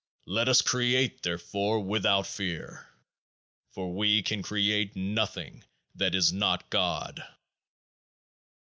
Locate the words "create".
0.63-1.21, 4.41-4.95